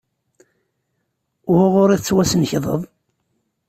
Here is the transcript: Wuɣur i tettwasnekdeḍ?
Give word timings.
Wuɣur 1.51 1.89
i 1.91 1.97
tettwasnekdeḍ? 1.99 2.81